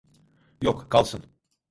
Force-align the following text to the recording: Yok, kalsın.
Yok, 0.61 0.89
kalsın. 0.91 1.23